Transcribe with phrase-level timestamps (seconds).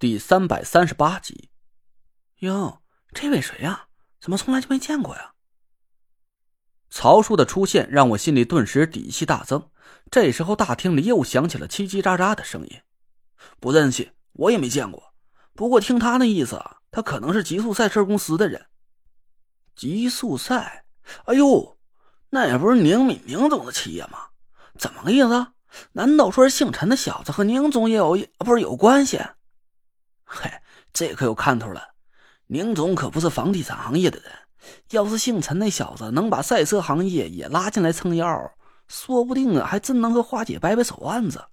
[0.00, 1.50] 第三百三十八集。
[2.38, 2.80] 哟，
[3.12, 3.88] 这位谁呀？
[4.18, 5.34] 怎么从来就没见过呀？
[6.88, 9.68] 曹叔的出现让我心里顿时底气大增。
[10.10, 12.80] 这时候，大厅里又响起了叽叽喳喳的声音。
[13.60, 15.12] 不认识，我也没见过。
[15.52, 16.58] 不过听他那意思，
[16.90, 18.68] 他可能是极速赛车公司的人。
[19.76, 20.86] 极速赛？
[21.26, 21.78] 哎呦，
[22.30, 24.28] 那也不是宁敏宁总的企业吗？
[24.78, 25.48] 怎么个意思？
[25.92, 29.20] 难道说是姓陈的小子和宁总也有不是有关系？
[30.32, 30.48] 嘿，
[30.92, 31.82] 这可有看头了。
[32.46, 34.30] 宁总可不是房地产行业的人，
[34.90, 38.52] 要是姓陈那小子能把赛车行业也拉进来撑腰，
[38.86, 41.46] 说不定啊，还真能和花姐掰掰手腕子。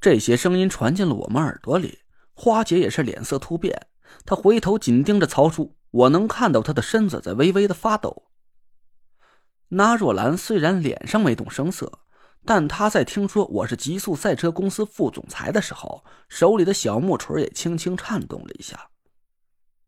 [0.00, 1.98] 这些声音传进了我们耳朵里，
[2.34, 3.88] 花姐也是脸色突变，
[4.24, 8.30] 她回头紧盯着曹叔，我能看到她的身子在微微的发抖。
[9.68, 12.00] 那若兰虽然脸上没动声色，
[12.44, 18.88] 但他在听说我是极速赛车公司副总裁的时候，手里的小木锤也轻轻颤动了一下。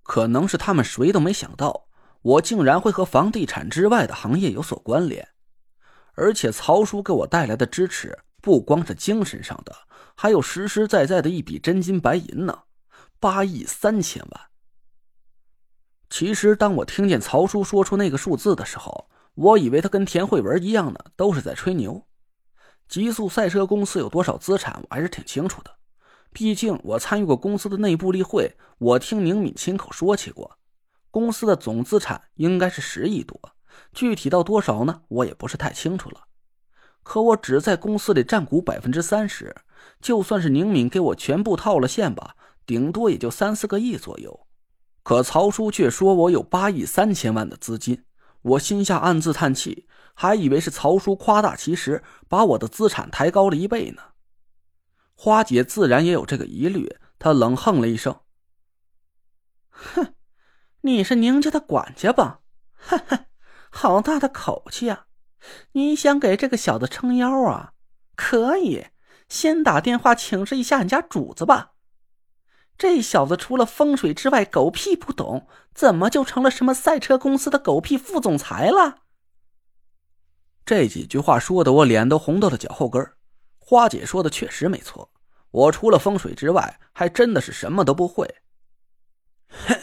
[0.02, 1.86] 可能是他们谁都没想到，
[2.20, 5.28] 我竟然会和房地产之外的行业有所关联，
[6.14, 9.74] 而且曹叔给我带来的支持不光是精神上的，
[10.14, 12.64] 还有实实在在的一笔真金白银呢，
[13.18, 14.40] 八亿三千万。
[16.10, 22.06] 其实，当我听见曹叔说出那个数字的时候，我以为他跟田慧文一样的，都是在吹牛。
[22.92, 25.70] 极速赛车公司有多少资产，我还是挺清楚的。
[26.30, 30.58] 毕竟我参与过公司的内部例会，我听宁敏亲口说起过，
[31.10, 33.40] 公司的总资产应该是十亿多，
[33.94, 35.00] 具体到多少呢？
[35.08, 36.24] 我也不是太清楚了。
[37.02, 39.56] 可我只在公司里占股百分之三十，
[40.02, 44.46] 就算是宁敏给我全部套了现吧，顶多也就三四个亿左右。
[45.02, 48.04] 可曹叔却说我有八亿三千万的资金，
[48.42, 54.02] 我心下暗自叹气，还以为是曹叔夸大其实，把我的资产抬高了一倍呢。
[55.14, 58.20] 花姐自然也有这个疑虑，她冷哼了一声
[59.70, 60.14] ：“哼，
[60.80, 62.40] 你是宁家的管家吧？
[62.74, 63.26] 哈哈，
[63.70, 65.06] 好大的口气啊！
[65.72, 67.72] 你想给这个小子撑腰啊？
[68.16, 68.86] 可以，
[69.28, 71.71] 先打电话请示一下你家主子吧。
[72.82, 79.02] 这小子除了风水之外，狗屁不懂，怎么就成了什么赛车公司的狗屁副总裁了？”
[80.66, 83.12] 这几句话说的我脸都红到了脚后跟
[83.60, 85.12] 花姐说的确实没错。
[85.52, 88.28] 我除了风水之外，还真的是什么都不会。
[89.46, 89.78] 哼，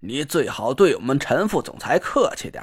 [0.00, 2.62] 你最好对我们陈副总裁客气点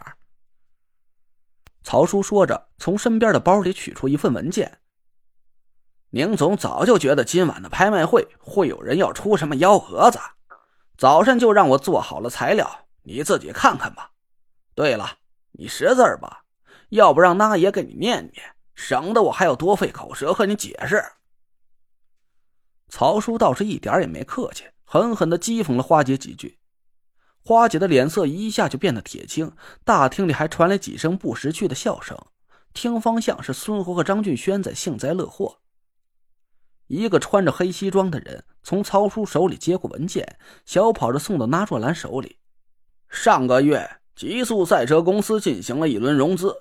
[1.81, 4.77] 曹叔说着，从身边的包里取出一份文件。
[6.15, 10.19] 宁总早就觉得今晚的拍卖会会有人要出什么幺蛾子，
[10.95, 14.11] 早上就让我做好了材料，你自己看看吧。
[14.75, 15.17] 对了，
[15.53, 16.43] 你识字吧？
[16.89, 21.03] 要不让那爷给你念念，省得我还要多费口舌和你解释。
[22.89, 26.59] 曹叔倒是一点也没客气，狠狠的讥讽了花姐几句。
[27.43, 29.51] 花姐的脸色一下就变得铁青，
[29.83, 32.15] 大厅里还传来几声不识趣的笑声，
[32.71, 35.57] 听方向是孙活和张俊轩在幸灾乐祸。
[36.93, 42.37] 一个穿着黑西装的人从曹叔手里接过文件，小跑着送到纳若兰手里。
[43.09, 46.55] 上个月，极速赛车公司进行了一轮融资，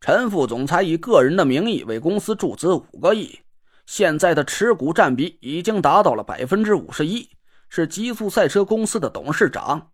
[0.00, 3.38] 陈副总裁以个人的名义为公司注资五个亿。
[3.86, 7.30] 现在的持股占比已经达到了百分之五十一，
[7.68, 9.90] 是极速赛车公司的董事长。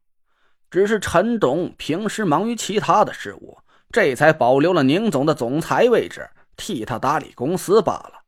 [0.71, 3.59] 只是陈董平时忙于其他的事务，
[3.91, 6.27] 这才保留了宁总的总裁位置，
[6.57, 8.22] 替他打理公司罢了。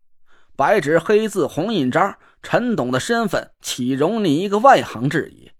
[0.56, 5.50] 白纸黑字红印章，陈董的身份岂容你一个外行质疑？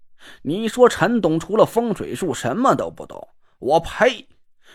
[0.43, 3.27] 你说陈董除了风水术什么都不懂？
[3.59, 4.29] 我呸！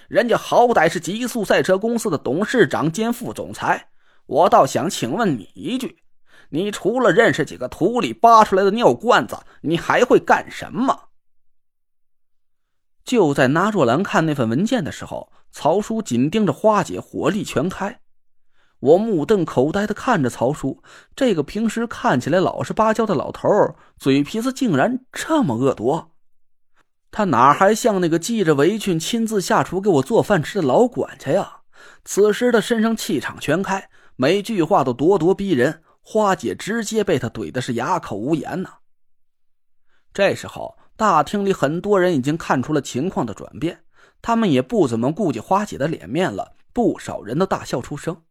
[0.08, 3.88] 人家好歹是极速赛车公司的董事长兼副总裁。
[4.26, 5.96] 我倒想请问你一句，
[6.50, 11.08] 你除了认识几个土里扒出来的尿罐子，你还会干什么？
[13.06, 18.00] 就在那若兰看那份文件的时候，曹叔紧盯着花姐，火力全开。
[18.80, 20.82] 我目瞪口呆的看着曹叔，
[21.14, 26.06] 这个平时看起来老实巴交的老头儿，嘴皮子竟然这么恶毒。
[27.10, 31.60] 他哪还像那个系着围裙亲自下厨给我做饭吃的老管家呀？
[32.04, 33.88] 此时他身上气场全开。
[34.16, 38.70] 每句话都咄咄逼人，花姐直接被他怼的是哑口无言呢。
[40.12, 43.82] 这时候，大厅里很多人已经看出了情况的转变，
[44.20, 48.22] 他们也不怎么顾及花姐的脸面了，不少人都大笑出声。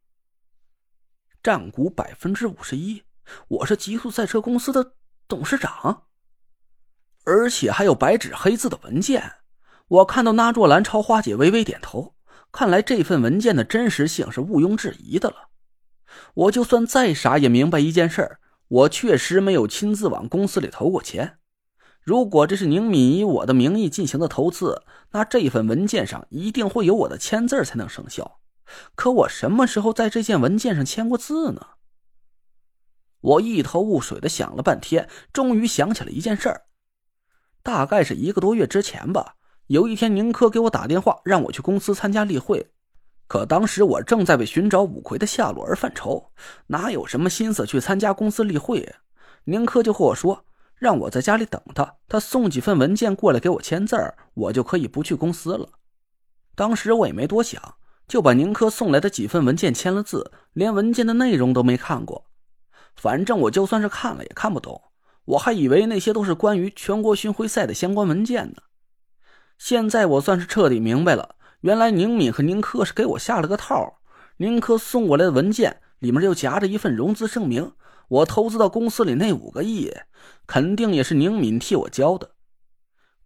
[1.41, 3.03] 占股百分之五十一，
[3.47, 4.94] 我是极速赛车公司的
[5.25, 6.03] 董事长，
[7.24, 9.36] 而且还有白纸黑字的文件。
[9.88, 12.13] 我看到那若兰朝花姐微微点头，
[12.51, 15.50] 看来这份文件的真实性是毋庸置疑的了。
[16.33, 18.38] 我就算再傻，也明白一件事
[18.68, 21.38] 我确实没有亲自往公司里投过钱。
[22.01, 28.38] 如果这是宁敏以我的名义进行的投资，那这份文件上一定会有我的签字才能生效。
[28.95, 31.68] 可我什么时候在这件文件上签过字呢？
[33.21, 36.62] 我一头雾水的想了半天，终于想起了一件事儿。
[37.62, 39.36] 大概是一个多月之前吧，
[39.68, 42.71] 有一天宁珂给我打电话，让我去公司参加例会。
[43.27, 46.31] 可当时我正在为寻找五魁的下落而犯愁，
[46.68, 48.95] 哪有什么心思去参加公司例会？
[49.44, 50.45] 宁珂就和我说。
[50.80, 55.69] 让我在家里等他，他送几份文件过来给我签字儿我就可以不去公司了。
[56.56, 57.62] 当时我也没多想，
[58.09, 62.25] 就把宁珂送来的几份文件签了字，连文件的内容都没看过。
[62.95, 64.81] 反正我就算是看了也看不懂，
[65.25, 68.63] 我还以为那些都是关于全国巡回赛的相关文件呢。
[69.59, 74.00] 现在我算是彻底明白了，原来宁敏和宁珂是给我下了个套。
[74.38, 77.73] 宁珂送过来的文件里面又夹着一份融资声明。
[78.07, 79.94] 我投资到公司里那五个亿，
[80.47, 82.31] 肯定也是宁敏替我交的。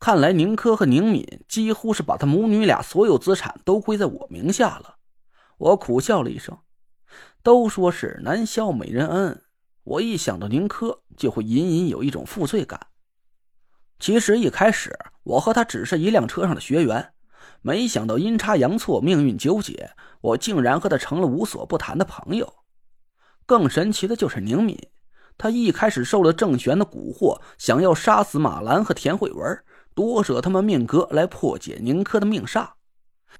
[0.03, 4.97] 看来宁珂和宁敏几乎是把他母女俩所有资产都归在我名下了。
[5.57, 6.57] 我苦笑了一声。
[7.41, 9.43] 都说是男消美人恩，
[9.85, 12.87] 我一想到宁珂，就会隐隐有一种负罪感。
[13.97, 17.13] 其实一开始我和他只是一辆车上的学员，
[17.61, 22.53] 没想到阴差阳错，命运纠结，我竟然和他成了无所不谈的朋友。
[23.45, 24.77] 更神奇的就是宁敏，
[25.37, 29.63] 他一开始受了郑玄的蛊惑，想要杀死马兰和田慧文，
[29.95, 32.69] 夺舍他们命格来破解宁珂的命煞。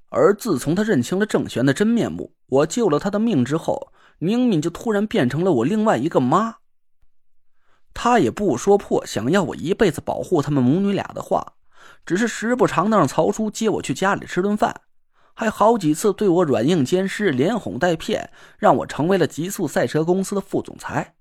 [0.08, 6.56] 而自从他认清了郑玄的真面目，我救了他的命之后，宁敏就突然变成了我另外一个妈。
[7.92, 11.54] 他也不说破想要我一辈子保护他们母女俩的话，
[12.04, 14.82] 只是时不常的让曹叔接我去家里吃顿饭。
[15.32, 21.16] 还好几次对我软硬兼施、连哄带骗，让我成为了极速赛车公司的副总裁。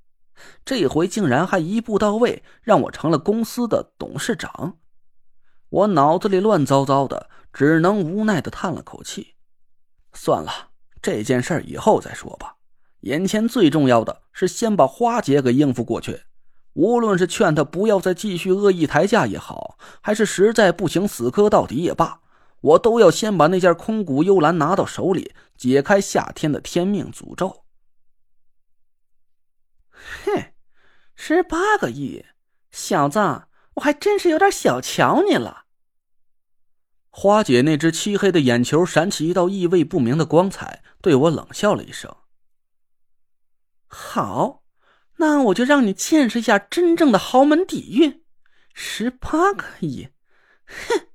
[0.66, 4.78] 这回竟然还一步到位，让我成了公司的董事长。
[5.74, 9.34] 我脑子里乱糟糟的，只能无奈的叹了口气。
[10.14, 10.70] 算了，
[11.02, 12.58] 这件事以后再说吧。
[13.00, 16.25] 眼前最重要的是先把花姐给应付过去。
[16.74, 22.22] 无论是劝她不要再继续恶意抬价也好，还是实在不行死磕到底也罢。
[22.62, 27.66] 我都要先把那件空谷幽兰拿到手里，解开夏天的天命诅咒。
[29.92, 30.54] 哼，
[31.16, 32.24] 十八个亿，
[32.70, 33.20] 小子，
[33.74, 35.62] 我还真是有点小瞧你了。
[37.15, 42.13] 花姐那只漆黑的眼球闪起一道意味不明的光彩，对我冷笑了一声
[43.86, 44.63] ：“好，
[45.18, 48.24] 那我就让你见识一下真正的豪门底蕴。
[48.74, 50.10] 十八个亿，
[50.65, 51.07] 哼！”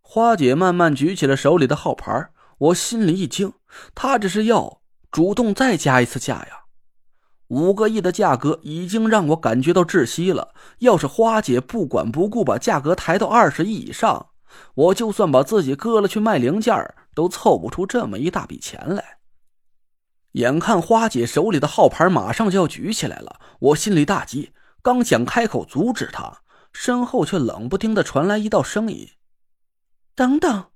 [0.00, 3.52] 花姐慢慢举起了手里的号牌，我心里一惊，
[3.94, 6.64] 她这是要主动再加一次价呀！
[7.48, 10.54] 五个亿的价格已经让我感觉到窒息了。
[10.78, 14.28] 要是花姐不管不顾把价格抬到二十亿以上，
[14.74, 19.18] 我就算把自己割了去卖零件都凑不出这么一大笔钱来。
[20.32, 24.52] 眼看花姐手里的号牌马上就要举起来了，我心里大急，
[24.82, 26.40] 刚想开口阻止她，
[26.72, 29.08] 身后却冷不丁的传来一道声音。
[30.14, 30.66] 等等！